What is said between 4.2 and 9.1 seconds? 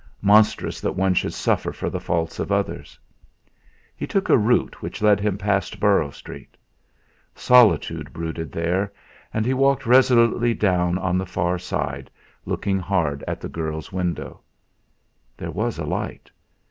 a route which led him past Borrow Street. Solitude brooded there,